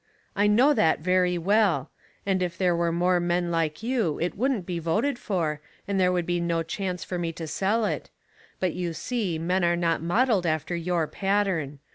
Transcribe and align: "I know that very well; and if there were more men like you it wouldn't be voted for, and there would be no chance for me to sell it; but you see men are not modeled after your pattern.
"I 0.35 0.47
know 0.47 0.73
that 0.73 1.01
very 1.01 1.37
well; 1.37 1.91
and 2.25 2.41
if 2.41 2.57
there 2.57 2.75
were 2.75 2.91
more 2.91 3.19
men 3.19 3.51
like 3.51 3.83
you 3.83 4.17
it 4.19 4.35
wouldn't 4.35 4.65
be 4.65 4.79
voted 4.79 5.19
for, 5.19 5.61
and 5.87 5.99
there 5.99 6.11
would 6.11 6.25
be 6.25 6.39
no 6.39 6.63
chance 6.63 7.03
for 7.03 7.19
me 7.19 7.31
to 7.33 7.45
sell 7.45 7.85
it; 7.85 8.09
but 8.59 8.73
you 8.73 8.93
see 8.93 9.37
men 9.37 9.63
are 9.63 9.75
not 9.77 10.01
modeled 10.01 10.47
after 10.47 10.75
your 10.75 11.05
pattern. 11.05 11.77